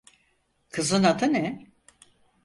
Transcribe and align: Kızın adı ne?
Kızın 0.69 1.03
adı 1.03 1.25
ne? 1.33 1.65